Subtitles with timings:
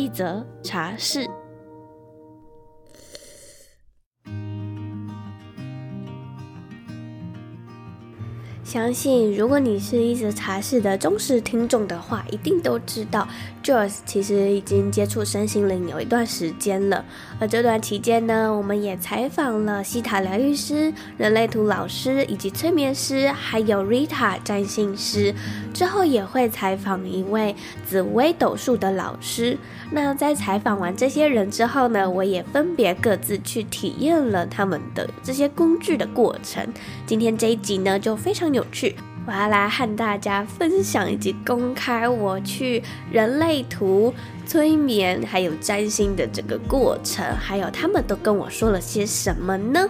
[0.00, 1.26] 一则茶室。
[8.64, 13.28] 相信如果你是一则茶室的忠实听众的话，一定都知道
[13.70, 17.04] ，Joyce 其实已经接触身心灵有一段时间了。
[17.38, 25.34] 而这段期间呢，我们也采访了西塔疗愈师、人类图老师以及催眠师，还有 Rita 占星师。
[25.72, 27.54] 之后也会采访一位
[27.86, 29.56] 紫薇斗数的老师。
[29.92, 36.66] 那在采访完这些人之后呢，我也分别各自去体验了他们的这些工具的过程。
[37.06, 38.96] 今天这一集呢，就非常有趣，
[39.30, 44.12] 我要来和大家分享以及公开我去人类图
[44.44, 49.88] 催眠还有占星的整个过程，还有他们都跟我说了些什么呢？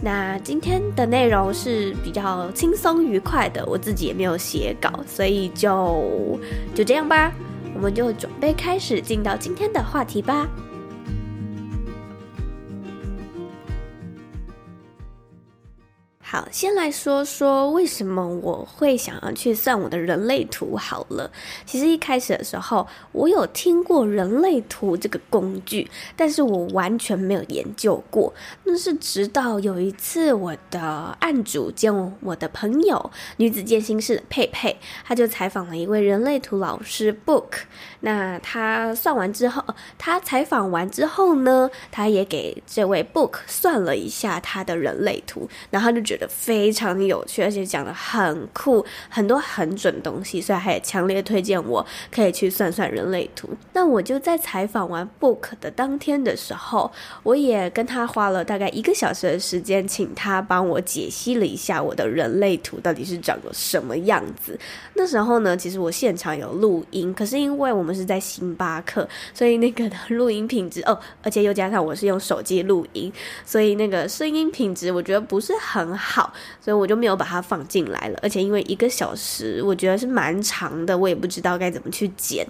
[0.00, 6.40] 那今天的内容是比较轻松愉快的，我自己也没有写稿，所以就
[6.74, 7.30] 就这样吧。
[7.74, 10.48] 我们就准备开始进到今天的话题吧。
[16.32, 21.30] 好，先来说说为什么我会想要去算我的人类图好了。
[21.66, 28.32] 其实一开始的时候，我有听过人类图这个工具，但是我完全没有研究过。
[28.64, 30.80] 那是直到有一次，我的
[31.20, 34.74] 案主兼我的朋友女子健心室的佩佩，
[35.04, 37.48] 他就采访了一位人类图老师 Book。
[38.00, 39.62] 那他算完之后，
[39.98, 46.21] 他采访完之后呢，他也给这位 Book 算了一下他的人类图，然后他就觉得。
[46.28, 53.48] 非常有趣，而且讲得很酷，很多很准东西，所以他也强烈推荐我可以去算算人类图。
[53.72, 56.90] 那我就在采访完 Book 的当天的时候，
[57.22, 64.58] 我也跟他花了大概一个小时的时间，请他帮我解析了一下我的人类图到底是长个什么样子。
[64.94, 73.12] 那时候呢，其实我现场有录音，可是因为我们是在星巴克，所以那个的录音品质 哦，而且又加上我是用手机录音，
[73.44, 76.11] 所以那个声音品质我觉得不是很好。
[76.12, 76.30] 好，
[76.60, 78.18] 所以我就没有把它放进来了。
[78.22, 82.46] 而且因为一个小时，我觉得是蛮长的，我也不知道该怎么去剪。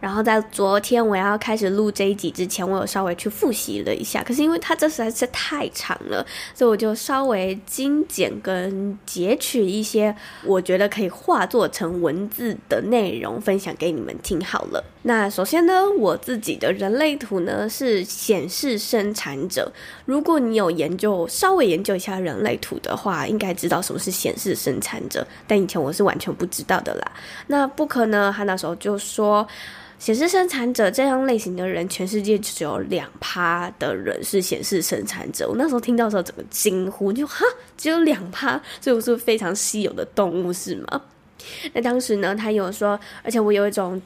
[0.00, 4.22] 然后在昨天我要开始录这一集之前，我有稍微去复习了一下。
[4.22, 10.14] 可是因为它这实在是太长了，所以我就稍微精简跟截取一些
[10.44, 14.84] 我觉得可以化作成文字的内容分享给你们听好了。
[15.06, 19.70] 那首先呢，我自己的人类图呢是显示生产者。
[20.04, 25.26] 如果你有研究，稍微研究一下人类图的话，应该知道什么是显示生产者。
[25.46, 27.12] 但以前我是完全不知道的啦。
[27.46, 29.46] 那布克呢，他那时候就说。
[29.96, 35.48] 显示生产者这样类型的人，全世界只有两趴的人是显示生产者。
[35.48, 37.46] 我那时候听到的时候，整个惊呼，就哈，
[37.78, 41.00] 只有两趴，所以我是非常稀有的动物，是吗？
[41.72, 44.02] 那当时呢，他有说，而且我有一种。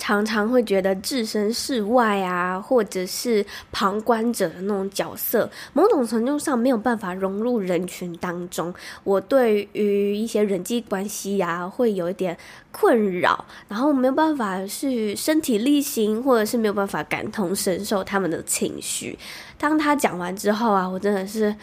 [0.00, 8.72] 常常会觉得置身事外啊，或者是旁观者的那种角色，某种程度上没有办法融入人群当中。
[9.04, 12.34] 我对于一些人际关系呀，会有一点
[12.72, 19.18] 困扰，然后没有办法去身体力行，或者是没有办法感同身受他们的情绪。
[19.58, 21.54] 当他讲完之后啊，我真的是。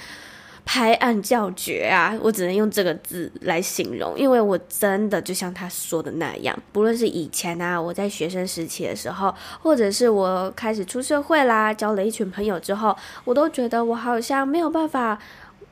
[0.68, 2.14] 拍案叫绝啊！
[2.22, 15.18] 我只能用这个字来形容，因为我真的就像他说的那样，不论是以前啊，我在学生时期的时候，或者是我开始出社会啦，交了一群朋友之后，我都觉得我好像没有办法。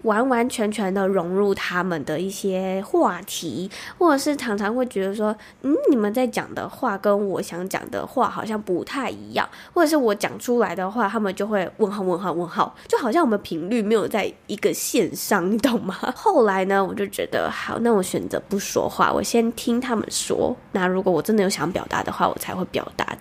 [0.05, 15.95] 完完全全的融入他们的一些话题，或者是常常会觉得说，嗯，你们在讲的话跟我想讲的话好像不太一样，或者是我讲出来的话，他们就会问号问号问号，就好像我们频率没有在一个线上，你懂吗？
[16.15, 20.55] 后来呢，我就觉得好，那我选择不说话，我先听他们说。
[20.71, 23.17] 那如果我真的有想表达的话，我才会表达。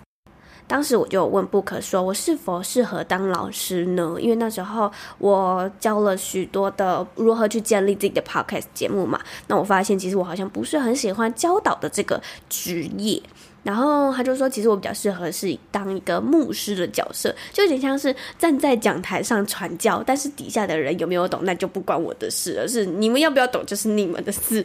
[0.67, 4.15] 当时我就问 Book 说，我是否适合当老师呢？
[4.19, 9.19] 因为那时候我教了许多的如何去建立自己的 Podcast 节目嘛。
[9.47, 13.21] 那我发现其实我好像不是很喜欢教导的这个职业。
[13.63, 24.63] 然后他就说，其实我比较适合是当一个牧师的角色，就有点像是站在讲台上传教，但是底下的人有没有懂，那就不关我的事，而是你们要不要懂，就是你们的事。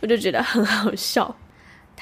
[0.00, 1.32] 我就觉得很好笑。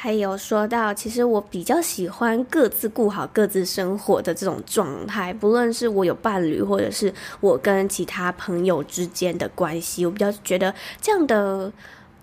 [0.03, 11.71] 他也有说到，其实我比较喜欢各自顾好各自生活的这种状态，不论是我有伴侣，或者是我跟其他朋友之间的关系，我比较觉得这样的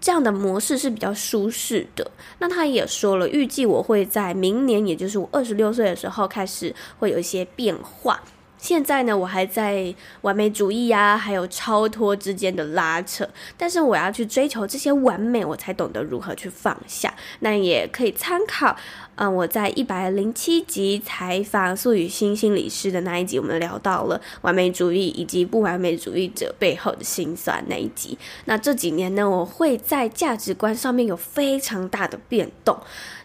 [0.01, 2.09] 这样的模式是比较舒适的。
[2.39, 8.19] 那他也说了，预计我会在明年，也就是我二十六岁的时候开始会有一些变化。
[8.57, 13.27] 现在呢，我还在完美主义呀、啊，还有超脱之间的拉扯。
[13.55, 17.13] 但是我要去追求这些完美，我才懂得如何去放下。
[17.39, 18.75] 那也可以参考，
[19.15, 28.17] 嗯，我在一百零七集采访苏予昕心理师的那一集，我们聊到了完美主义以及不完美主义者背后的辛酸那一集。
[28.45, 32.75] 那这几年呢，我会在价值观上面有非常大的变动。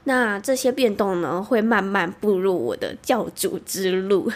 [0.05, 4.31] 那这些变动呢，会慢慢步入我的教主之路。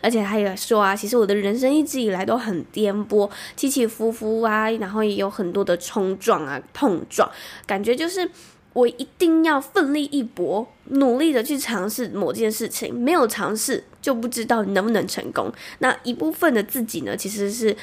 [0.00, 7.30] 而且他也说啊，其实我的人生一直以来都很颠簸，起起伏伏啊，然后也有很多的冲撞啊、碰撞，
[7.66, 8.30] 感觉就是
[8.72, 15.52] 我一定要奋力一搏，努力的去尝试某件事情，没有尝试就不知道能不能成功。
[15.78, 17.76] 那一部分的自己呢，其实是。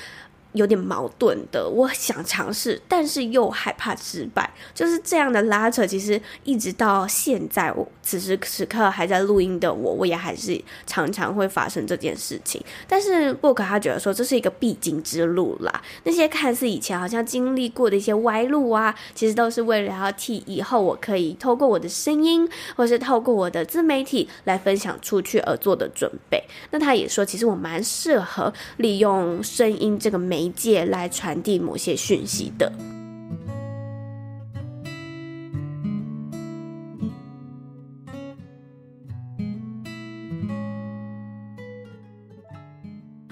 [0.53, 5.85] 有点矛盾的，我想尝试，但是又害怕失败，就是这样的拉扯。
[5.85, 12.63] 其实一直到现在，我此时此刻还在录音的我，我也还是常常会发生这件事情。
[12.87, 26.43] 但是 Book 他觉得说这是一个必经之路啦，那些看似以前好像经历过的一些歪路啊，其实都是为了要替以后我可以透过我的声音，或是透过我的自媒体来分享出去而做的准备。
[26.69, 30.42] 那他也说，其实我蛮适合利用声音这个媒。
[30.43, 32.69] 媒介来传递某些讯息的。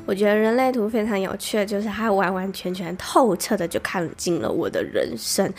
[0.06, 5.52] 我觉得人类图非常有趣，就是它完完全全透彻的就看尽了我的人生。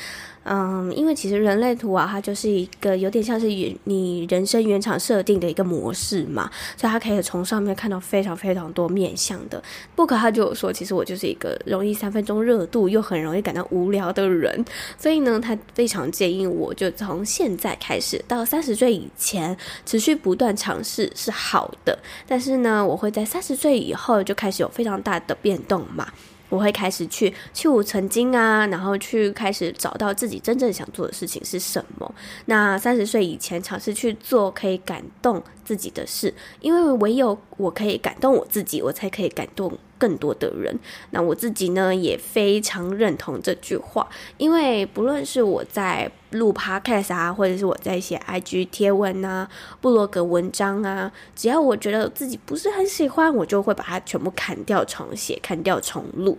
[0.45, 3.47] 嗯，因为其实人类图啊，它就是一个有点像是
[3.85, 9.63] 你人生原厂设定的一个模式嘛，所以它可以从上面看到非常非常多面向的。
[9.97, 14.65] Book 他就说，其实我就是一个容易三分钟热度又很容易感到无聊的人，
[14.99, 19.57] 所以呢，他非常建议我就从现在开始到三十岁以前
[19.87, 26.13] 持续不断尝试是好的，但是呢，我会在三十岁以后就开始有非常大的变动嘛。
[26.53, 32.15] 我会开始去去我曾经啊，然后去开始找到自己真正想做的事情是什么。
[32.45, 39.73] 那三十岁以前尝试去做可以感动自己的事，因为唯有我可以感动我自己，我才可以感动
[40.03, 40.77] 更多的人。
[41.11, 49.49] 那我自己呢，也非常认同这句话，因为不论是我在录 podcast 啊，或者是我在写 IG 贴文啊、
[49.81, 56.37] 部落格文章啊，只要我觉得自己不是很喜欢，我就会把它全部砍掉重写，砍掉重录。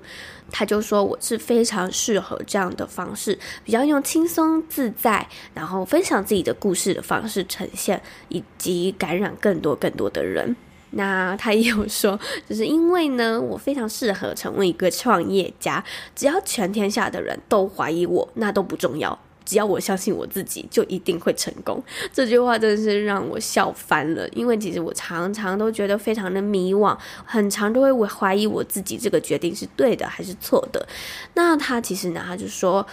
[0.52, 10.56] 他就说我是非常适合这样的方式，比较用轻松自在，然后分享自己的故事的方式呈现，以及感染更多更多的人。
[10.96, 15.84] 那他也有说，就是因为呢，我非常适合成为一个创业家，
[16.16, 19.18] 只要全天下的人都怀疑我，那都不重要。
[19.46, 21.84] 只要我相信我自己，就一定会成功。
[22.14, 30.88] 这句话真的是让我笑翻了，因为其实我常常都觉得非常的迷惘，很常都会怀疑我自己这个决定是对的还是错的。
[31.34, 32.86] 那他其实呢，他就说。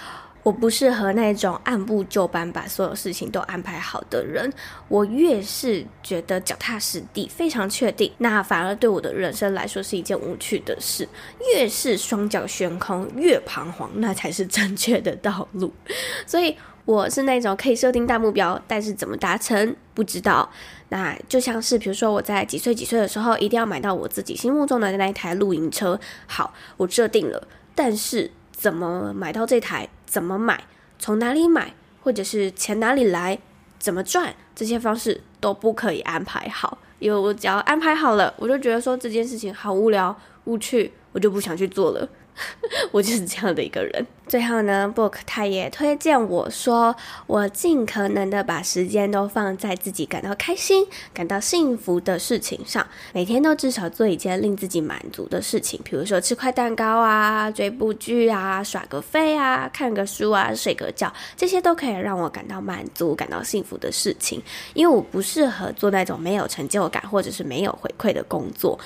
[0.42, 4.50] 我不适合那种按部就班把所有事情都安排好的人。
[4.88, 11.06] 我越是觉得脚踏实地、非常确定，那反而对我的人生来说是一件无趣的事。
[11.54, 15.72] 越是双脚悬空、越彷徨，那才是正确的道路。
[16.26, 16.56] 所以
[16.86, 20.50] 我是那种可以设定大目标，但是怎么达成不知道。
[20.88, 26.00] 那就像是比如说我在几岁几岁的时候，一定要买到我自己心目中的那一台露营车。
[26.26, 29.88] 好，我设定了，但是怎么买到这台？
[30.10, 30.64] 怎么买？
[30.98, 31.72] 从哪里买？
[32.02, 33.38] 或者是钱哪里来？
[33.78, 34.34] 怎么赚？
[34.56, 40.14] 这些方式都不可以安排好，因为我只要安排好了，我就觉得说这件事情好无聊、
[40.44, 42.08] 无趣，我就不想去做了。
[42.90, 44.06] 我就是这样的一个人。
[44.26, 46.94] 最后呢，Book 他也推荐我说，
[47.26, 64.40] 我尽可能的把时间都放在自己感到开心、感到幸福的事情上，每天都至少做一件令自己满足的事情，比如说吃块蛋糕啊、追部剧啊、耍个废啊、看个书啊、睡个觉，这些都可以让我感到满足、感到幸福的事情。
[64.72, 68.78] 因为我不适合做那种没有成就感或者是没有回馈的工作。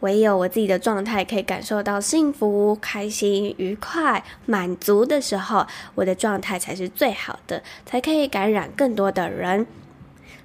[0.00, 9.66] 唯有我自己的状态可以感受到幸福、开心、愉快、满足的时候，我的状态才是最好的，才可以感染更多的人。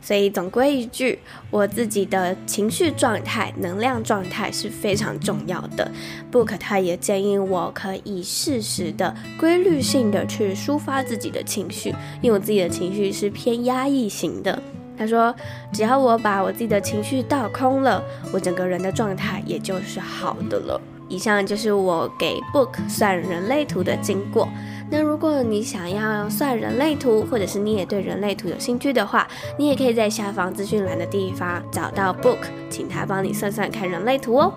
[0.03, 1.19] 所以总归一句，
[1.51, 5.91] 我自己的情绪状态、能量状态是非常重要的。
[6.31, 14.63] Book 他也建议我可以适时的、规律性的去抒发自己的情绪，因为我自己的情绪是偏压抑型的。
[15.01, 15.35] 他说，
[15.73, 20.79] 只要我把我自己的情绪倒空了，我整个人的状态也就是好的了。
[21.09, 24.47] 以上就是我给 Book 算人类图的经过。
[24.91, 29.27] 那如果你想要算人类图，或者是你也对人类图有兴趣的话，
[29.57, 32.37] 你也可以在下方资讯栏的地方找到 Book，
[32.69, 34.53] 请他帮你算算看人类图哦。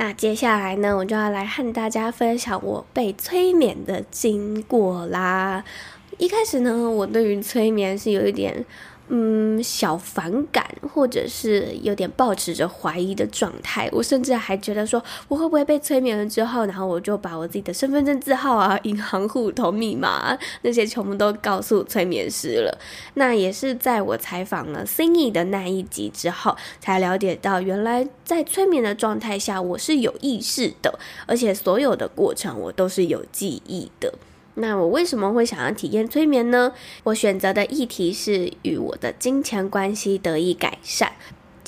[0.00, 5.62] 那接下来呢，我就要来和大家分享我被催眠的经过啦。
[6.16, 8.64] 一开始呢，我对于催眠是有一点。
[9.12, 10.64] 嗯，小反感，
[10.94, 13.88] 或者是有点抱持着怀疑的状态。
[13.90, 22.78] 我甚至还觉得说，我会不会被催眠了之后，然后我就把我自己的身份证字号啊、银行户头密码啊，那些全部都告诉催眠师了。
[23.14, 34.14] 那也是在我采访了 Cindy 的那一集之后，才了解到，原来在催眠的状态下，我是有意识的，而且所有的过程我都是有记忆的。
[34.60, 36.72] 那我为什么会想要体验催眠呢？
[37.04, 41.12] 我选择的议题是与我的金钱关系得以改善。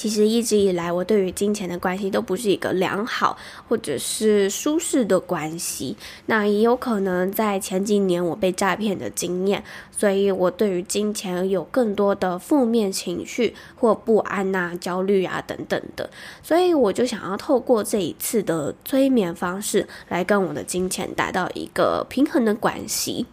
[0.02, 5.97] 其实一直以来，我对于金钱的关系都不是一个良好或者是舒适的关系。
[6.26, 16.11] 那也有可能在前几年我被诈骗的经验，所以我对于金钱有更多的负面情绪或不安啊、焦虑啊等等的。
[16.42, 23.26] 所以我就想要透过这一次的催眠方式来跟我的金钱达到一个平衡的关系。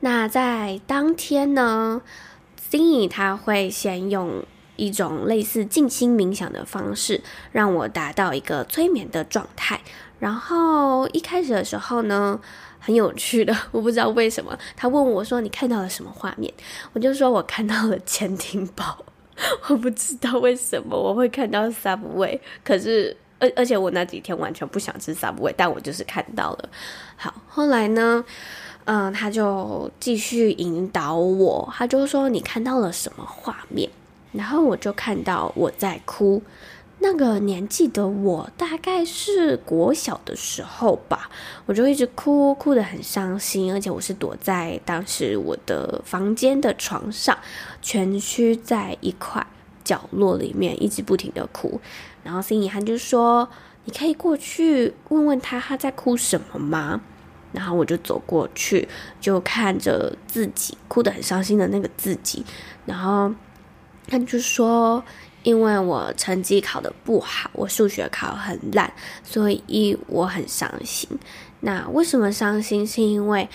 [0.00, 2.02] 那在当天呢，
[2.68, 4.44] 心怡他会先用。
[4.76, 7.20] 一种类似静心冥想的方式，
[7.52, 9.80] 让我达到一个催眠的状态。
[10.18, 12.40] 然后一开始的时候呢，
[12.78, 16.52] 很有趣的，我不知道为什么，他问我说：“你看到了什么画面？”
[16.94, 19.04] 我就说：“我看到了潜艇堡。
[19.68, 26.68] ”我不知道为什么我会看到 Subway，可是而而且我那几天完全不想吃 Subway，但我就是看到了。
[27.16, 28.24] 好，后来呢，
[28.84, 33.90] 嗯，他就继续引导我，他就说：“你看到了什么画面？”
[34.34, 36.42] 然后我就看到我在哭，
[36.98, 41.30] 那个年纪的我大概是国小的时候吧，
[41.66, 47.38] 我就一直哭，哭得很伤心，而且我是躲在当时我的房间的床上，
[47.80, 49.46] 蜷曲在一块
[49.84, 51.80] 角落里面，一直不停地哭。
[52.24, 53.48] 然后心怡涵就说
[53.86, 57.00] ：“你可以过去问问他，他在哭什么吗？”
[57.52, 58.88] 然后我就走过去，
[59.20, 62.44] 就看着自己哭得很伤心的那个自己，
[62.84, 63.32] 然后。
[64.06, 65.02] 他就说，
[65.42, 68.92] 因为我成绩考得不好，我数学考很烂，
[69.22, 71.08] 所以我很伤心。
[71.60, 72.86] 那为什么伤心？
[72.86, 73.48] 是因为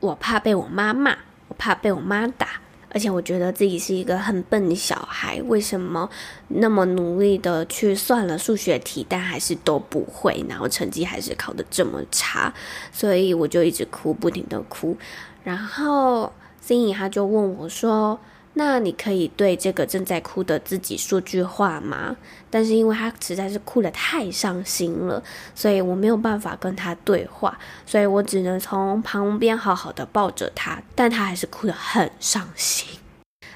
[0.00, 1.16] 我怕被我妈骂，
[1.48, 5.40] 我怕被我妈打，而且我觉得自己是一个很笨的小孩。
[5.42, 6.08] 为什么
[6.48, 12.52] 那么努力的去算了数学题，但还是都不会，然后成绩还是考得这么差？
[12.92, 14.96] 所以我就一直哭，不停的哭。
[15.42, 16.30] 然后
[16.60, 18.20] 心怡他就问我说。
[18.56, 22.16] 那你可以对这个正在哭的自己说句话吗？
[22.50, 25.20] 但是因为他实在是哭得太伤心了，
[25.56, 32.88] 所以我没有办法跟他对话，所以我只能从旁边好好的抱着他，但他还是哭得很伤心。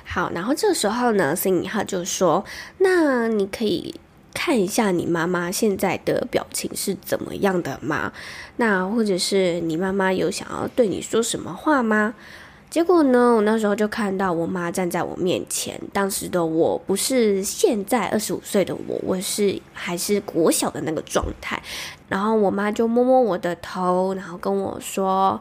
[0.04, 2.44] 好，然后这时候呢，森尼哈就说
[2.78, 3.94] ：“那你可以
[4.34, 8.12] 看一下你妈妈现在的表情是怎么样的吗？
[8.56, 12.14] 那或者是你妈妈有想要对你说什么话吗？”
[12.70, 15.80] 结果呢，我那时候就看到我妈站在我面前。
[15.90, 21.60] 当时的我不是现在二十五岁的我，我是还是国小的那个状态。
[22.08, 25.40] 然后我妈就摸摸我的头，然后跟我说：“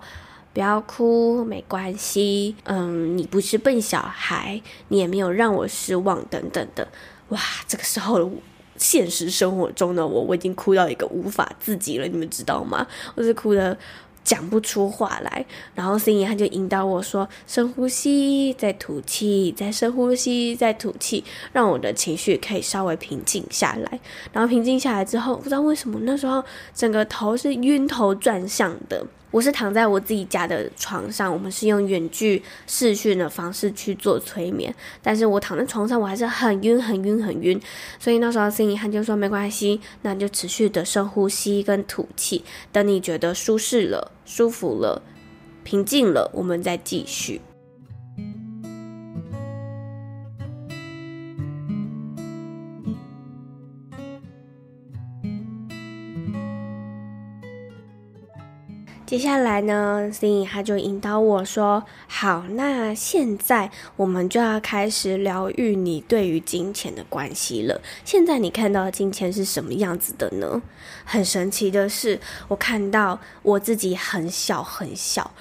[0.53, 2.55] 不要哭，没关系。
[2.63, 6.88] 嗯，你不是笨小孩，你也没有让我失望，等等的。”
[7.29, 8.31] 哇，这个时候
[8.77, 12.88] 现实生活中的我，我已经哭到一个无法自己了，你们知道吗？
[13.15, 13.77] 我是哭的。
[14.27, 24.00] 讲不出话来，然后心怡他就引导我说：“深呼吸，再吐气，再深呼吸，再吐气，让我的情绪可以稍微平静下来。”
[24.34, 26.43] 然后平静下来之后，不知道为什么那时候
[26.75, 29.07] 整个头是晕头转向的。
[29.29, 37.60] 我是躺在我自己家的床上，我们是用远距视讯的方式去做催眠，但是我躺在床上，我还是很晕、很晕、很晕。
[38.00, 45.01] 所以那时候心理他就说：“没关系，那就持续的深呼吸跟吐气，等你觉得舒适了、舒服了、
[45.63, 47.41] 平静了，我们再继续。”
[59.07, 67.79] 接下来呢，心怡他就引导我说：“好，那现在我们就要开始疗愈你对于金钱的关系了。
[68.03, 70.61] 现在你看到的金钱是什么样子的呢？
[71.05, 75.31] 很神奇的是，我看到我自己很小很小，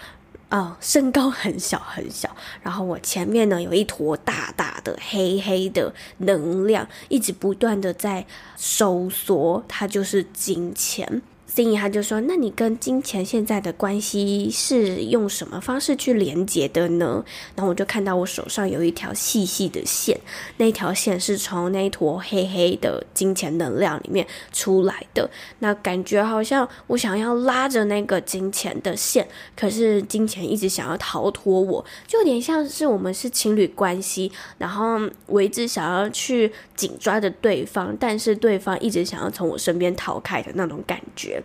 [0.50, 8.24] 哦，身高很小很小，然后我前面呢有一坨大大的黑黑的能量，一直不断的在
[8.56, 17.24] 收缩，它就是金钱。”心怡他就说：“那你跟金钱现在的关系是用什么方式去连接的呢？”
[17.54, 20.18] 然后我就看到我手上有一条细细的线，
[20.56, 25.30] 那条线是从那一坨黑黑的金钱能量里面出来的。
[25.60, 29.26] 那感觉好像我想要拉着那个金钱的线，
[29.56, 41.35] 可是金钱一直想要逃脱我，就有点像是我们是情侣关系，然后我一直想要去紧抓着对方，但是对方一直想要从我身边逃开的那种感觉。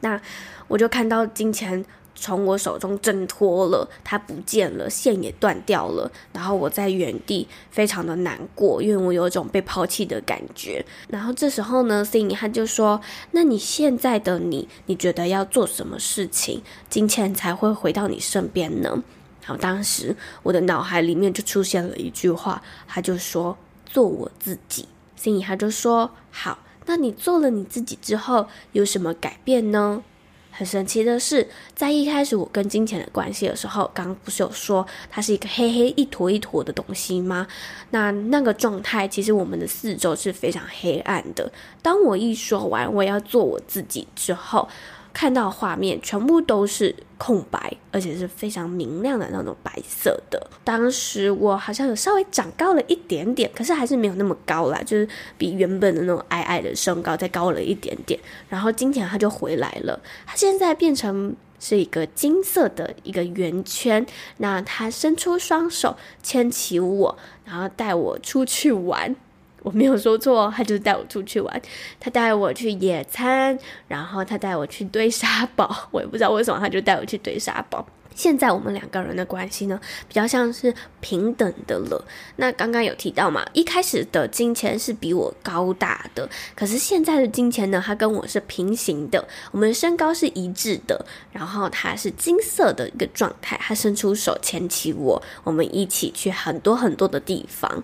[0.00, 0.20] 那
[0.68, 6.10] 我就看到金钱从我手中挣脱了，它不见了，线也断掉了。
[6.32, 10.84] 然后我在原地非常的难过，因为我有一种被抛弃的感觉。
[11.08, 13.00] 然后这时候呢，Cindy 他就说
[13.32, 19.02] ：“那你现在的你，你觉得要做什么事情，金钱才会回到你身边呢？”
[19.42, 24.86] 然后，当时我的脑海里面就出现了一句话，他就说：“做我自己。
[25.18, 26.58] ”Cindy 他就说：“好。”
[26.90, 30.02] 那你做了你自己之后有什么改变呢？
[30.50, 37.46] 很神奇的是，在一开始我跟金钱的关系的时候，刚刚不是有说它是一个黑黑一坨一坨的东西吗？
[37.90, 41.52] 那那个状态其实我们的四周是非常黑暗的。
[41.80, 44.68] 当我一说完我要做我自己之后，
[45.12, 50.50] 看到画面全部都是空白，而且是非常明亮的那种白色的。
[50.64, 58.18] 当时我好像有稍微长高了一点点，可是还是没有那么高啦，就是比原本的那种矮矮的身高再高了一点点。
[58.48, 64.06] 然后金钱它就回来了，它现在变成是一个金色的一个圆圈。
[64.38, 69.14] 那它伸出双手牵起我，然后带我出去玩。
[69.62, 71.62] 我没有说错，他就是带我出去玩，
[71.98, 77.86] 他带我去野餐，然后他带我去堆沙堡，我也不知道为什么他就带我去堆沙堡。
[78.12, 82.04] 现在我们两个人的关系呢，比较像是平等的了。
[82.36, 97.82] 那刚刚有提到嘛，一开始的金钱是比我高大的，可是现在的金钱呢，它跟我是平行的，我们的身高是一致的，然后它是金色的一个状态，他伸出手牵起我，我们一起去很多很多的地方。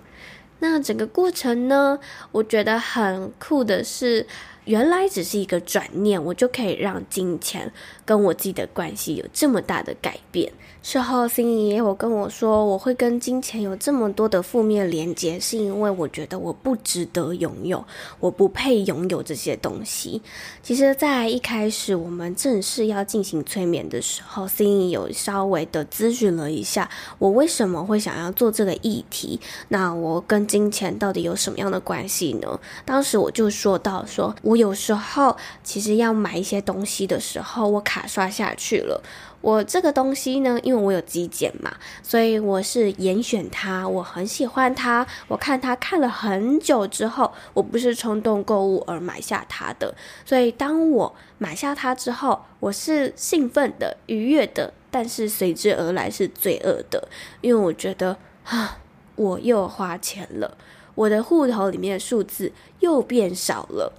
[0.58, 1.98] 那整个过程呢，
[2.32, 4.26] 我觉得很酷的是，
[4.64, 7.70] 原来只是一个转念，我就可以让金钱
[8.04, 10.52] 跟我自己的关系有这么大的改变。
[10.88, 17.84] 事后，心仪也有跟我说，我会跟金钱有这么多的负面连接，是因为我觉得我不值得拥有，
[18.20, 20.22] 我不配拥有这些东西。
[20.62, 29.40] 其实，在一开始我们正式要进行催眠的时候，心仪有稍微的咨询了一下，我为什么会想要做这个议题。
[29.66, 32.60] 那我跟金钱到底有什么样的关系呢？
[32.84, 39.02] 当时我就说到，说我有时候其实要买一些东西的时候，我卡刷下去了。
[39.46, 57.08] 我这个东西呢，因为我有极简嘛，所以我是严选它，我很喜欢它，我看它看了很久之后，我不是冲动购物而买下它的，所以当我买下它之后，我是兴奋的、愉悦的，但是随之而来是罪恶的，
[57.40, 58.78] 因为我觉得啊，
[59.14, 60.56] 我又花钱了，
[60.96, 63.92] 我的户头里面的数字又变少了。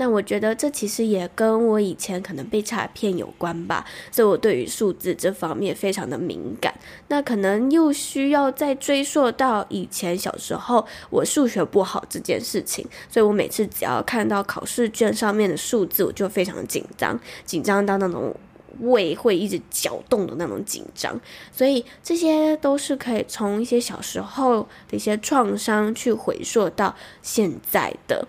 [0.00, 6.74] 那我觉得这其实也跟我以前可能被诈骗有关吧，所以我对于数字这方面非常的敏感。
[7.08, 18.34] 那可能又需要再追溯到以前小时候我数学不好这件事情，所以我每次只要看到考试卷上面的数字，我就非常紧张，紧张到那种
[18.78, 21.20] 胃会一直搅动的那种紧张。
[21.52, 28.26] 所以这些都是可以从一些小时候的一些创伤去回溯到现在的。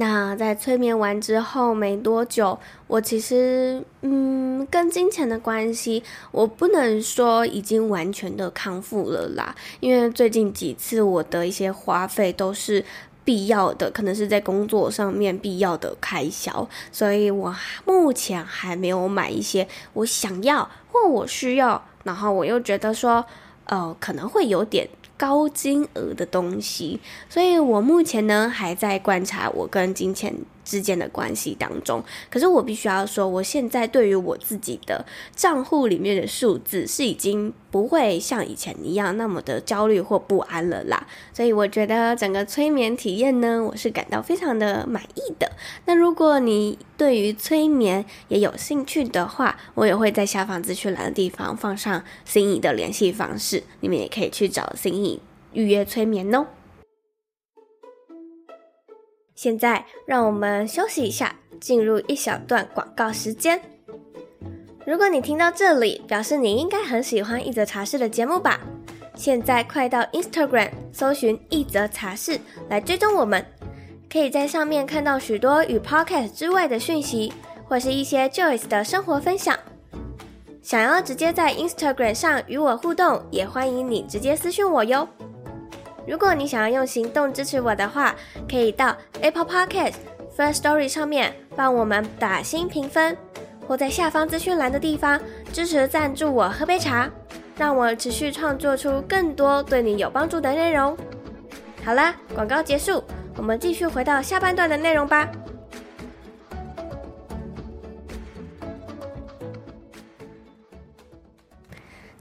[0.00, 2.56] 那在催眠完之后没多久，
[2.86, 12.84] 我其实嗯，跟金钱的关系，我不能说已经完全的康复了啦，因为最近几次我的一些花费都是
[13.24, 17.52] 必要的，可能是在工作上面必要的开销，所以我
[17.84, 23.24] 目前还没有买一些我想要或我需要，然后我又觉得说，
[23.64, 24.88] 呃，可能会有点。
[25.18, 30.34] 高金额的东西，所以我目前呢还在观察我跟金钱
[30.68, 32.04] 之间的关系当中。
[32.28, 35.02] 可是我必须要说，我现在对于我自己的
[35.34, 41.06] 账户里面的数字是已经不会像以前一样那么的焦虑或不安了啦。
[41.32, 45.50] 所以我觉得整个催眠体验呢，我是感到非常的满意的。
[45.86, 55.20] 那如果你对于催眠也有兴趣的话，我也会在下方资讯栏的地方放上心仪的联系方式，你们也可以去找心仪
[55.54, 56.46] 预约催眠哦。
[59.38, 63.60] 现在让我们休息一下，进入一小段广告时间。
[64.84, 68.58] 如果你听到这里，表示你应该很喜欢一则茶室的节目吧？
[69.14, 73.46] 现在快到 Instagram 搜寻一则茶室来追踪我们，
[74.12, 77.32] 可以在上面看到许多与 Podcast 之外的讯息，
[77.68, 79.56] 或是一些 Joyce 的生活分享。
[80.60, 85.08] 想要直接在 Instagram 上与我互动，也欢迎你直接私讯我哟。
[86.08, 88.16] 如果你想要用行动支持我的话，
[88.50, 89.92] 可以到 Apple Podcast
[90.34, 93.14] First Story 上面帮我们打新评分，
[93.66, 95.20] 或在下方资讯栏的地方
[95.52, 97.10] 支持赞助我喝杯茶，
[97.58, 100.96] 让我持续创作出更多对你有帮助的内容。
[101.84, 103.04] 好啦，广告结束，
[103.36, 105.28] 我们继续回到下半段的内容吧。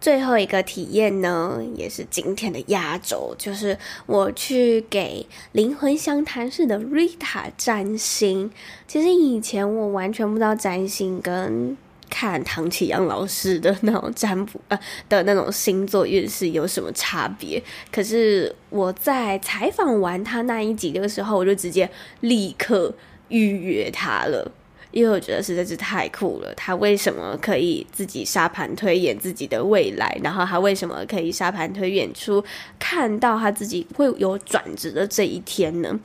[0.08, 8.50] 最后一个体验呢，也是今天的压轴，就是我去给灵魂相谈室的 Rita 占星。
[8.88, 11.76] 其实以前我完全不知道占星跟
[12.10, 17.62] 看唐启阳老师的那种占卜呃的那种星座运势有什么差别。
[17.92, 21.90] 可是我在采访完他那一集的时候，我就直接
[22.22, 22.96] 立刻
[23.28, 24.50] 预约他了。
[24.92, 30.18] 因为我觉得实在是太酷了，他为什么可以自己沙盘推演自己的未来？
[30.24, 32.44] 然后他为什么可以沙盘推演出
[32.80, 36.00] 看到他自己会有转职的这一天呢？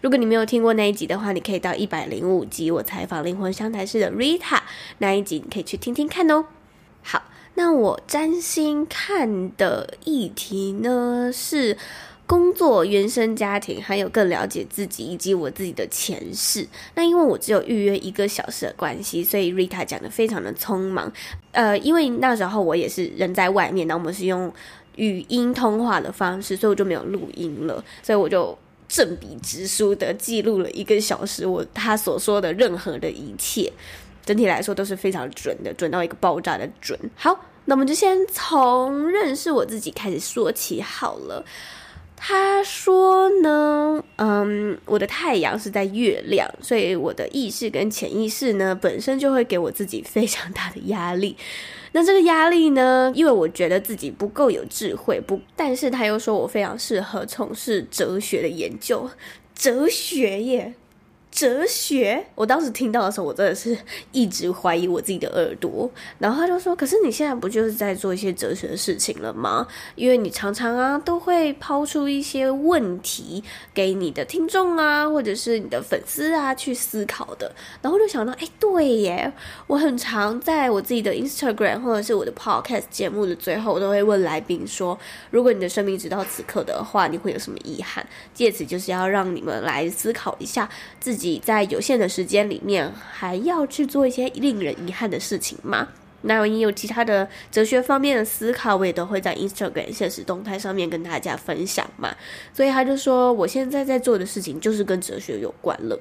[0.00, 4.60] 如果你没有听过那一集的话，你可以到一百零五集我采访灵魂相谈室的 Rita
[4.98, 6.46] 那一集，你可以去听听看哦。
[7.02, 7.22] 好，
[7.54, 11.76] 那我占星看的议题呢是。
[12.26, 16.66] 工作、原生家庭，还有更了解自己以及我自己的前世。
[16.94, 21.12] 那因为我只有预约一个小时的关系，所以 Rita 讲得非常的匆忙。
[21.52, 24.50] 呃，因为那时候我也是人在外面，那我们是用
[24.96, 27.84] 语音通话的方式，所以我就没有录音了。
[28.02, 28.56] 所以我就
[28.88, 33.70] 正笔直书的记录了一个小时，我他所说的任何的一切，
[34.24, 36.98] 整体来说都是非常准的，准到一个爆炸的准。
[37.14, 41.44] 好，那我们就先从认识我自己开始说起好了。
[42.16, 51.36] 他说呢，嗯，我的太阳是在月亮，所以我的意识跟潜意识呢，本身就会给我自己非常大的压力。
[51.92, 59.08] 那这个压力呢，因为我觉得自己不够有智慧，不，但是他又说我非常适合从事哲学的研究，
[59.54, 60.74] 哲学耶。
[61.34, 63.76] 哲学，我当时听到的时候，我真的是
[64.12, 65.90] 一直怀疑我自己的耳朵。
[66.16, 69.66] 然后他就说：“可是你现在不就是在做一些哲学的事情了吗？
[69.96, 73.42] 因为你常常啊都会抛出一些问题
[73.74, 79.32] 给你的听众啊，或者是你的粉丝啊去思考的。”然后就想到，哎，对耶，
[79.66, 84.96] 我很常在我自己的 Instagram 或者是我的 Podcast 节目的最后，都会问来宾说
[85.32, 90.70] ：“如果你的生命直到此刻的话，你会有什么遗憾？”借此就是要让你们来思考一下
[91.00, 91.23] 自己。
[91.24, 95.88] 己在有限的时间里面，还要去做一些令人遗憾的事情吗？
[96.26, 102.14] 那我也有其他的哲学方面的思考，我也都会在 Instagram 现实动态上面跟大家分享嘛。
[102.52, 105.98] 所以他就说，我现在在做的事情就是跟哲学有关了。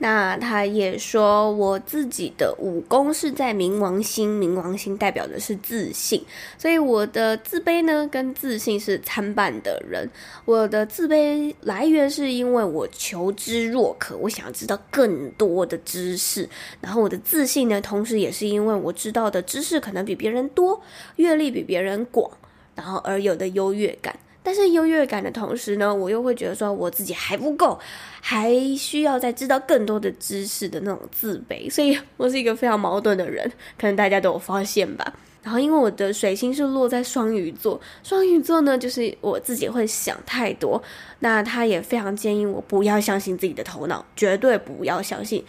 [0.00, 6.24] 那他也说，我自己的武功是在冥王星，冥王星代表的是自信，
[6.56, 10.08] 所以我的自卑呢跟自信是参半的人。
[10.44, 16.48] 我的自卑来源是因为我求知若渴，我想要知道更多的知识，
[16.80, 20.80] 然后我的自信呢，同时也是因为我知道的知识可能比别人多，
[21.16, 22.30] 阅历比别人广，
[22.76, 24.16] 然后而有的优越感。
[24.48, 27.78] 但是优越感的同时呢，我又会觉得说我自己还不够，
[28.18, 33.46] 还需要再知道更多的知识的那种自卑，所以我是一个非常矛盾的人，
[33.78, 35.12] 可能大家都有发现吧。
[35.42, 40.82] 然后因为我的水星是落在双鱼座，双鱼座呢就是我自己会想太多，
[41.18, 45.44] 那他也非常建议我不要相信自己的头脑，绝对不要相信。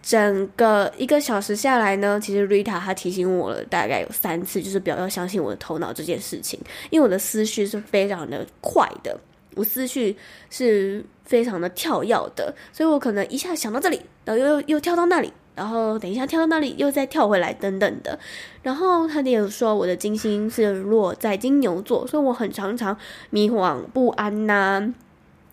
[0.00, 6.58] 整个一个小时下来呢，其实 Rita 她提醒我了大概有三次，就是不要要相信我的头脑这件事情，
[6.90, 9.18] 因为我的思绪是非常的快的，
[9.54, 10.16] 我思绪
[10.48, 18.18] 是非常的跳跃的，所以我可能一下想到这里，然后又又跳到那里，然后等一下跳到那里又再跳回来等等的。
[18.62, 22.96] 然后他也有说我的金星是落在金牛座，所以我很常常
[23.30, 24.94] 迷惘不安呐、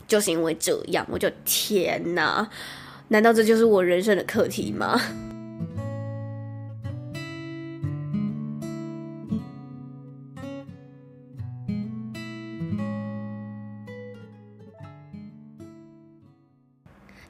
[0.07, 2.47] 就是因为这样，我就天呐。
[3.07, 4.99] 难道这就是我人生的课题吗？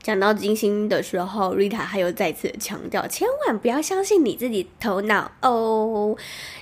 [0.06, 6.16] 讲到金星的时候，Rita 还有再次强调，千万不要相信你自己头脑哦。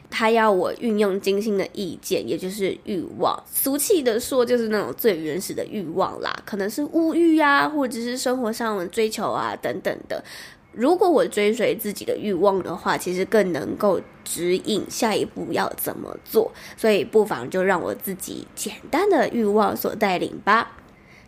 [0.10, 10.23] 他要我运用金星的意见，也就是欲望，俗气的说，就是那种最原始的欲望啦，可能是物欲啊，或者是生活上的追求啊等等的。
[10.71, 16.49] 如果我追随自己的欲望的话，其实更能够指引下一步要怎么做。
[16.77, 20.71] 所以不妨就让我自己简单的欲望所带领吧。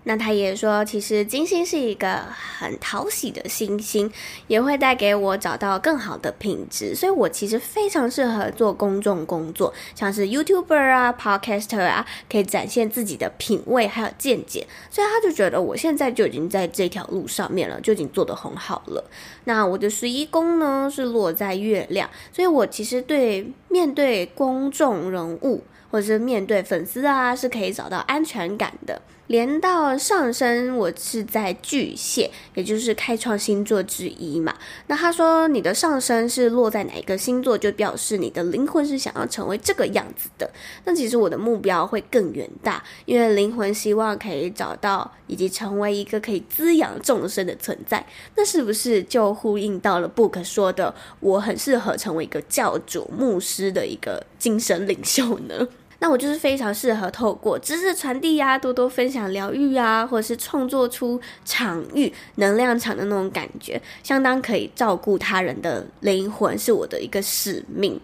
[0.08, 2.22] 那他也说，其实金星是一个
[2.60, 4.12] 很讨喜的星星，
[4.46, 14.68] 也会带给我找到更好的品质，所以我其实非常适合做公众工作，像是 YouTuber 啊、Podcaster 啊，可以展现自己的品味还有见解。
[14.92, 19.04] 所以他就觉得我现在就已经在这条路上面了，就已经做得很好了。
[19.46, 29.02] 那我的十一宫呢是落在月亮，所以我其实对面对公众人物或者是面对粉丝啊，是可以找到安全感的。
[29.28, 34.56] 连到上升，我是在巨蟹，也就是开创星座之一嘛。
[34.88, 40.50] 那他说你的上升是落在哪一个星座，就表示你的灵魂是想要成为这个样子的。
[40.84, 48.06] 那其实我的目标会更远大，因为灵魂希望可以找到以及成为一个可以滋养众生的存在。
[48.36, 55.68] 那是不是就呼应到了 Book 说的，我很适合成为一个教主、牧师的一个精神领袖呢？
[56.06, 68.00] 那我就是非常适合透过知识传递呀，多多分享疗愈啊，或者是创作出场域能量场的那种感觉，相当可以照顾他人的灵魂，是我的一个使命。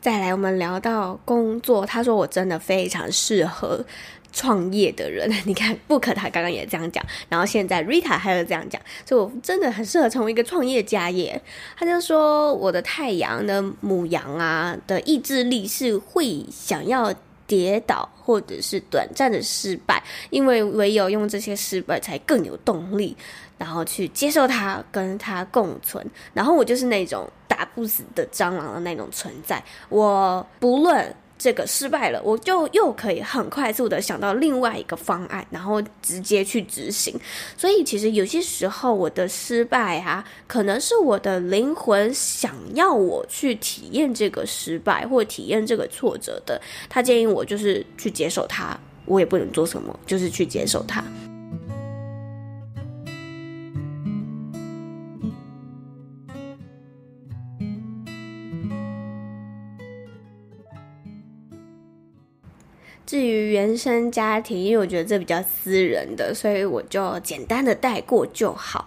[0.00, 3.84] 再来，我们聊到工作，他说我真的非常适合
[4.32, 5.28] 创业的人。
[5.44, 11.42] 你看布克他刚刚也这样讲，然后现在 Rita 还有这样讲，所以我真的很适合成为一个创业家耶。
[11.76, 17.12] 他就说我的太阳的母羊啊的意志力是会想要。
[17.50, 23.16] 跌倒或者是短暂的失败，因为唯有用这些失败才更有动力，
[23.58, 26.06] 然后去接受它，跟它共存。
[26.32, 31.12] 然后我就是那种打不死的蟑螂的那种存在，我不论。
[31.40, 37.18] 这个失败了，我就又可以很快速的想到另外一个方案，然后直接去执行。
[37.56, 46.60] 所以其实有些时候我的失败啊，可能是我的灵魂想要我去体验这个失败或体验这个挫折的。
[46.90, 51.02] 他建议我就是去接受它，我也不能做什么，就是去接受它。
[63.10, 68.86] 至于原生家庭，因为我觉得这比较私人的，所以我就简单的带过就好。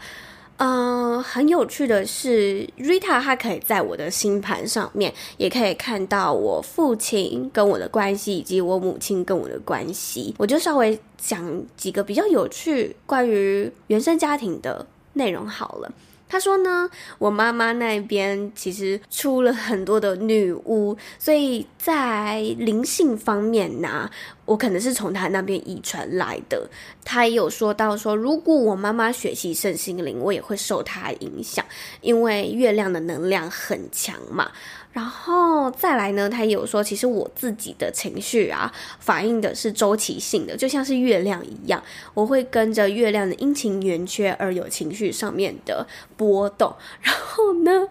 [0.55, 10.33] 嗯、很有趣的是，Rita 她可以在我的星盘上面，也可以看到我父亲跟我的关系，以及我母亲跟我的关系。
[10.37, 15.91] 我就稍微讲几个比较有趣关于原生家庭的内容好了。
[16.33, 24.09] 他说呢，我妈妈那边其实出了很多的女巫，所以在灵性方面呢、
[24.45, 26.67] 我可能是从她那边遗传来的。
[27.05, 31.63] 他也有说到说，如果我妈妈学习圣心灵，我也会受她影响，
[32.01, 34.51] 因为月亮的能量很强嘛。
[34.93, 41.81] 然后再来呢，他也有说，其实我自己的情绪啊，反映的是周期性的，就像是月亮一样，
[42.13, 46.71] 我会跟着月亮的阴晴圆缺而有情绪上面的波动。
[47.01, 47.87] 然后呢，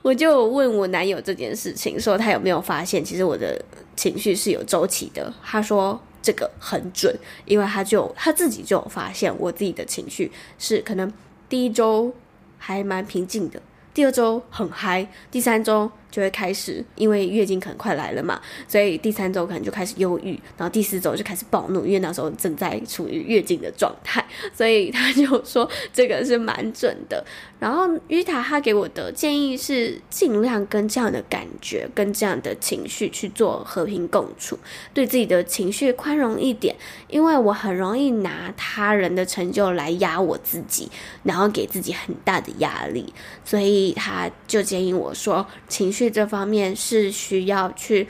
[0.00, 3.62] 我就问我男友这件事情，说他有没有发现，其实我的
[3.94, 5.30] 情绪是有周期的。
[5.44, 11.12] 他说这个很准，因为他就他自己就有发现，我自己的情绪是可能
[11.50, 12.10] 第一周
[12.56, 13.60] 还蛮平静的，
[13.92, 15.90] 第二周很嗨，第三周。
[16.10, 27.24] 就会开始，因为月经可能快来了嘛，所以第三周可能就开始忧郁，然后第四周就开始暴怒，因为那时候正在处于月经的状态，所以他就说这个是蛮准的。
[27.60, 34.58] 然后于塔他给我的建议是，尽量跟这样的感觉、跟这样的情绪去做和平共处，
[34.92, 36.74] 对自己的情绪宽容一点，
[37.08, 40.90] 因为我很容易拿他人的成就来压我自己，
[41.22, 43.12] 然后给自己很大的压力，
[43.44, 45.99] 所以他就建议我说情绪。
[46.00, 48.08] 去这方面是需要去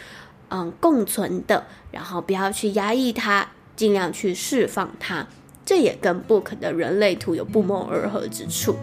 [0.48, 5.26] 嗯共存的，然后不要去压抑它，尽量去释放它。
[5.64, 8.76] 这也跟 Book 的人类图有不谋而合之处。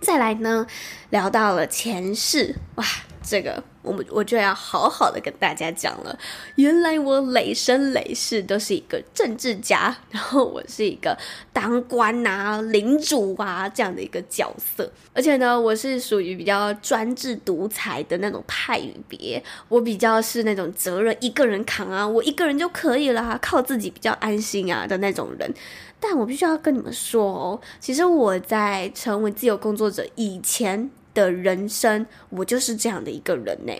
[0.00, 0.66] 再来呢，
[1.10, 2.84] 聊到了前世，哇！
[3.28, 6.18] 这个我们我就要好好的跟大家讲了。
[6.54, 11.16] 原来我累生累世都是一个政治家，然后我是一个
[11.52, 14.90] 当官啊、领主啊这样的一个角色。
[15.12, 19.42] 而且呢，我是属于比较专制独裁的那种派别。
[19.68, 25.52] 我比较是那种责任一个人扛啊，我一个人就可以了，靠自己比较安心啊的那种人。
[26.00, 30.88] 但我必须要跟你们说哦，其实我在成为自由工作者以前
[31.20, 33.72] 的人生，我就是这样的一个人呢。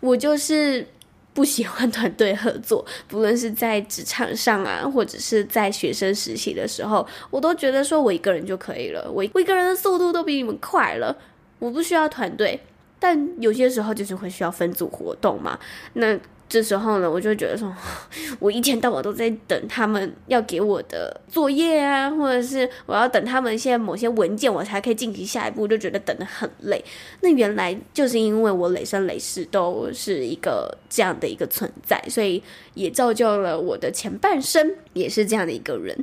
[0.00, 0.86] 我就是
[1.32, 11.16] 不喜欢团队合作， 不论是在职场上啊，或者是在学生实习的时候，我都觉得说我一个人就可以了，我我一个人的速度都比你们快了，
[11.58, 12.60] 我不需要团队。
[13.00, 15.58] 但有些时候就是会需要分组活动嘛，
[15.94, 16.18] 那。
[16.54, 17.74] 这时候呢，我就觉得说，
[18.38, 26.80] 我一天到晚都在等他们要给我的作业啊，或者是我要等他们现在某些文件，我才可以进行下一步，就觉得等得很累。
[27.22, 32.40] 那原来就是因为我累生累世都是一个这样的一个存在，所以
[32.74, 35.96] 也造就了我的前半生也是这样的一个人。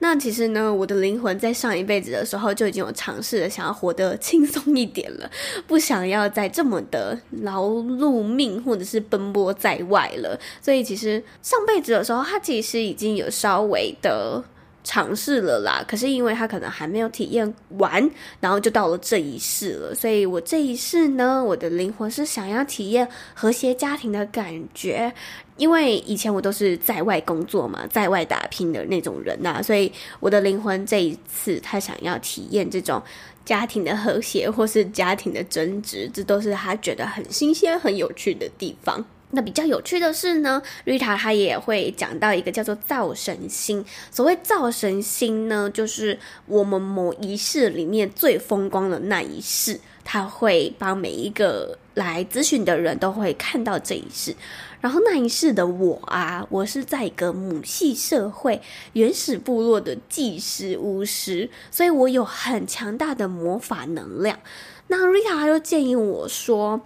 [0.00, 5.30] 那其实呢，我的灵魂在上一辈子的时候就已经有尝试着想要活得轻松一点了，
[5.66, 10.08] 不想要再这么的劳碌命，或者是奔波在外。
[10.18, 14.42] 了，所以其实上辈子的时候，他其实已经有稍微的
[14.82, 15.84] 尝试了啦。
[15.86, 18.10] 可是因为他可能还没有体验完，
[18.40, 19.94] 然后就到了这一世了。
[19.94, 25.12] 所以我这一世呢，我的灵魂是想要体验和谐家庭的感觉。
[25.58, 33.02] 因为以前我都是在外工作嘛，在外打拼的那种人呐，所以我的灵魂这一次他想要体验这种
[33.44, 39.04] 家庭的和谐，或是家庭的争执，这都是他觉得很新鲜、很有趣的地方。
[39.30, 43.84] 那比较有趣的是呢，Rita 她也会讲到一个叫做造神星。
[44.10, 54.34] 所谓造神星呢，就是我们某一世里面最风光的那一世，他会帮每一个来咨询的人都会看到这一世。
[54.80, 58.60] 然后那一世的我啊，我是在一个母系社会、
[58.92, 64.38] 原始部落的祭师巫师，所以我有很强大的魔法能量。
[64.86, 66.80] 那 Rita 她就建议我说。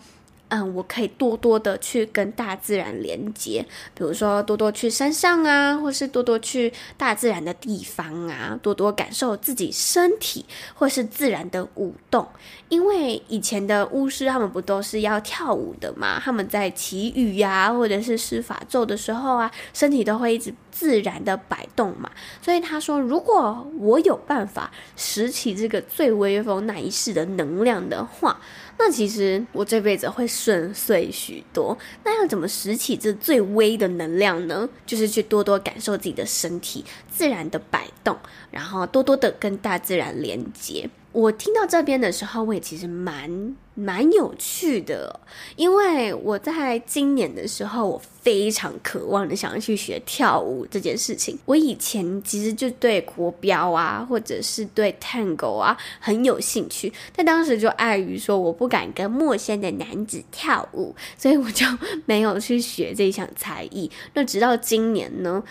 [0.54, 12.28] 嗯，我可以多多的去跟大自然连接，比如说多多去山上啊，或是多多去大自然的地方啊，多多感受自己身体或是自然的舞动。
[12.68, 16.20] 因为以前的巫师他们不都是要跳舞的嘛？
[16.22, 22.10] 他们在祈雨呀，或者是施法咒的时候啊，身体都会一直自然的摆动嘛。
[22.42, 28.38] 所以他说，如果我有办法拾起这个最威风那一世的能量的话。
[28.78, 31.76] 那其实我这辈子会顺遂许多。
[32.04, 34.68] 那要怎么拾起这最微的能量呢？
[34.84, 38.18] 就是去多多感受自己的身体自然的摆动，
[38.50, 40.90] 然后多多的跟大自然连接。
[41.12, 45.20] 我听到这边的时候，我也其实蛮蛮有趣的，
[45.56, 51.38] 因为我在今年的时候，我非常渴望的想要去学跳舞这件事情。
[51.44, 61.66] 我以前其实就对国标啊，或者是对 Tango 啊很有兴趣，但当时就碍于说我不敢跟陌生的男子跳舞，所以我就
[62.06, 63.90] 没有去学这项才艺。
[64.14, 65.42] 那直到今年呢，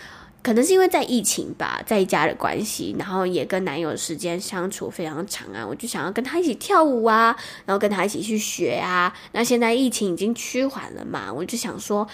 [0.42, 9.14] 可能是因为在疫情吧，在家的关系，然后也跟男友时间相处非常长啊，我就想要跟他一起跳舞啊，然后跟他一起去学啊。
[9.30, 12.06] 那现在疫情已经趋缓了嘛，我就想说，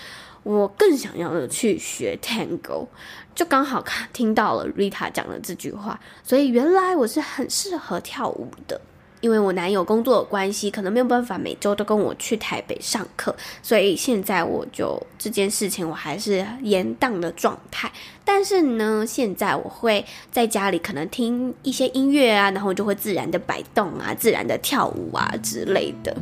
[0.42, 2.86] 我更想要的去学 Tango，
[3.34, 8.78] 就刚好看听到了 Rita 讲的这句话，所以原来我是很适合跳舞的。
[9.20, 17.90] 因为我男友工作的关系，可能没有办法每周都跟我去台北上课，所以现在我就这件事情我还是延宕的状态。
[18.24, 26.16] 但是呢，现在我会在家里可能听一些音乐啊，然后就会自然的摆动啊，自然的跳舞啊之类的。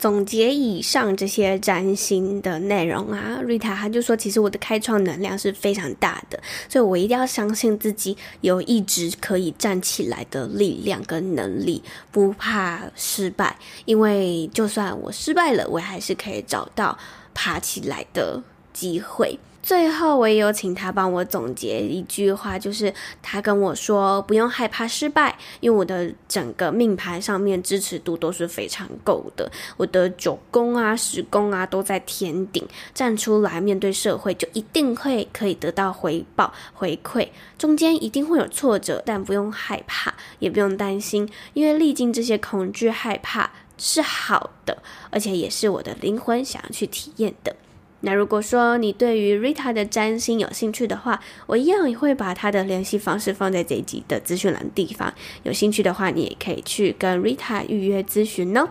[0.00, 16.98] 总结以上这些占星的内容啊，瑞塔他就说，其实我的开创能量是非常大的，所以我一定要相信自己有一直可以站起来的力量跟能力，不怕失败，因为就算我失败了，我还是可以找到
[17.34, 19.38] 爬起来的机会。
[19.62, 22.92] 最后，我也有请他帮我总结一句话，就是
[23.22, 37.28] 他跟我说不用害怕失败，因为我的整个命盘上面支持度都是非常够的，我的九宫啊、十宫啊都在天顶，站出来面对社会就一定会可以得到回报回馈，
[37.58, 47.54] 中间一定会有挫折，但不用害怕，也不用担心，因为历经这些恐惧害怕是好的，而且也是我的灵魂想要去体验的。
[48.02, 55.12] 那如果说你对于 Rita 的占星有兴趣的话，我一样也会把她的联系方式放在这一集的资讯栏地方。
[55.42, 58.68] 有兴趣的话，你也可以去跟 Rita 预约咨询哦。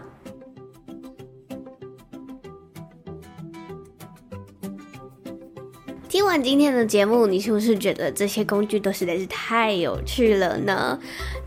[6.30, 10.98] 完今天的节目，你是不是觉得这些工具都实在是太有趣了呢？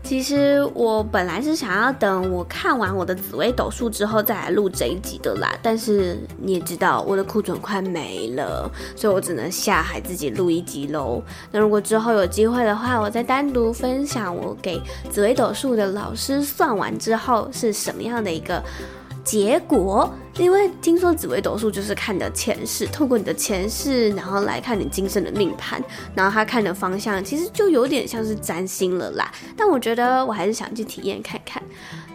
[0.03, 11.23] 其实我本来是想要等我看完我的紫薇斗数之后再来录这一集的啦，但是你也知道我的库存快没了，所以我只能下海自己录一集喽。
[11.49, 18.61] 那如果之后有机会的话，我再单独分享我给紫薇斗数的老师算完之后是什么样的一个
[19.23, 20.13] 结果。
[20.37, 25.79] 因为听说紫微斗数就是看你的前世，透过你的前世，然后来看你今生的命盘，
[26.15, 29.31] 然后他看的方向其实就有点像是占星了啦。
[29.55, 31.61] 但我觉得我还是想去体验看看。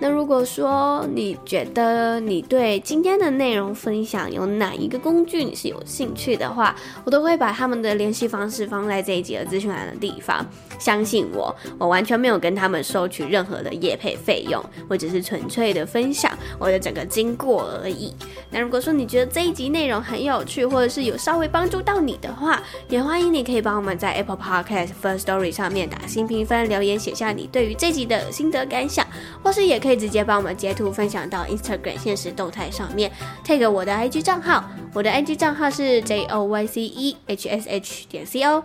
[0.00, 6.74] 那如果说你觉得你对今天的内容分享有哪一个工具你是有兴趣的话，
[7.04, 10.44] 我都会把他们的联系方式放在这一集的资讯栏的地方。
[10.78, 18.14] 相信我，我完全没有跟他们收取任何的业配费用，我只是纯粹的分享我的整个经过而已。
[18.50, 29.04] 那如果说你觉得这一集内容很有趣，或者是有稍微帮助到你的话，也欢迎你可以帮我们在 Apple Podcast First Story 上面打新评分，留言写下你对于这集的心得感想，
[29.42, 33.10] 或是也可以直接帮我们截图分享到 Instagram 现实动态上面
[33.44, 38.42] ，tag 我的 IG 账号，我的 IG 账号是 J O Y C E H S H 点 C
[38.44, 38.62] O，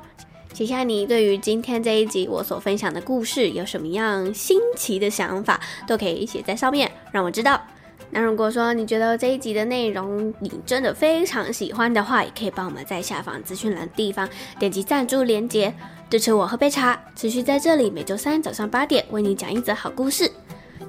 [0.53, 7.61] 写下你对于今天这一集我所分享的故事有什么样新奇的想法，都可以写在上面，让我知道。
[8.15, 15.73] 那如果说你觉得这一集的内容你真的非常喜欢的话，也可以帮我们在下方资讯栏地方点击赞助连接，
[16.11, 20.31] 支持我喝杯茶，持续在这里每周三早上八点为你讲一则好故事。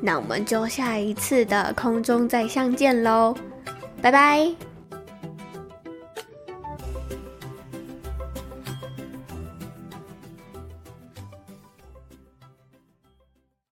[0.07, 3.35] 那我们就下一次的空中再相见喽，
[4.03, 4.74] 拜拜。